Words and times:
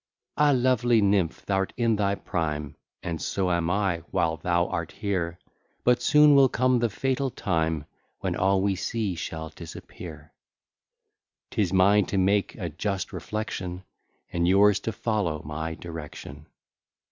Ah! 0.35 0.49
lovely 0.49 0.99
nymph, 0.99 1.43
thou'rt 1.45 1.73
in 1.77 1.95
thy 1.95 2.15
prime! 2.15 2.75
And 3.03 3.21
so 3.21 3.51
am 3.51 3.69
I, 3.69 3.97
while 4.09 4.37
thou 4.37 4.65
art 4.65 4.91
here; 4.93 5.37
But 5.83 6.01
soon 6.01 6.33
will 6.33 6.49
come 6.49 6.79
the 6.79 6.89
fatal 6.89 7.29
time, 7.29 7.85
When 8.19 8.35
all 8.35 8.63
we 8.63 8.73
see 8.75 9.13
shall 9.13 9.49
disappear. 9.49 10.33
'Tis 11.51 11.71
mine 11.71 12.07
to 12.07 12.17
make 12.17 12.55
a 12.55 12.67
just 12.69 13.13
reflection, 13.13 13.83
And 14.33 14.47
yours 14.47 14.79
to 14.79 14.91
follow 14.91 15.43
my 15.45 15.75
direction. 15.75 16.47